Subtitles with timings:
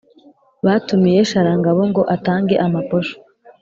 [0.65, 3.15] Batumiye Sharangabo, ngo atange amaposho